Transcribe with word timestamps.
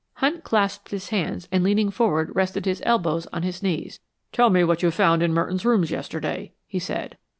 Hunt 0.13 0.43
clasped 0.43 0.89
his 0.89 1.09
hands 1.09 1.47
and 1.51 1.63
leaning 1.63 1.91
forward 1.91 2.35
rested 2.35 2.65
his 2.65 2.81
elbows 2.87 3.27
on 3.31 3.43
his 3.43 3.61
knees. 3.61 3.99
"Tell 4.31 4.49
me 4.49 4.63
what 4.63 4.81
you 4.81 4.89
found 4.89 5.21
in 5.21 5.31
Merton's 5.31 5.63
rooms 5.63 5.91
yesterday," 5.91 6.53
he 6.65 6.79
said. 6.79 7.19